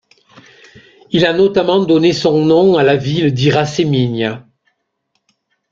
[1.11, 4.47] Il a notamment donné son nom à la ville d'Iraceminha.